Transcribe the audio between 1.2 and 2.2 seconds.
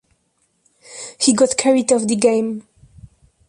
got carried off the